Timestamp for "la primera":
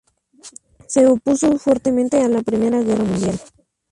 2.27-2.81